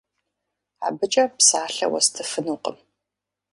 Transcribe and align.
Абыкӏэ 0.87 1.23
псалъэ 1.35 1.85
уэстыфынукъым. 1.91 2.77